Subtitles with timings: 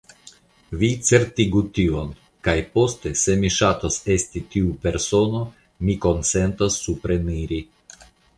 [0.83, 2.09] Vi certigu tion,
[2.47, 5.43] kaj poste, se mi ŝatos esti tiu persono,
[5.87, 7.63] mi konsentos supreniri.